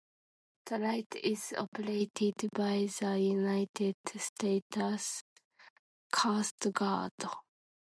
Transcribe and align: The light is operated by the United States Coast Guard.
The 0.65 0.79
light 0.79 1.15
is 1.23 1.53
operated 1.55 2.33
by 2.55 2.87
the 2.99 3.19
United 3.19 3.95
States 4.17 5.21
Coast 6.11 6.55
Guard. 6.73 7.13